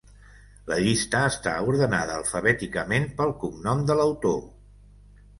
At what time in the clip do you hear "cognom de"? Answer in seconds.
3.43-3.99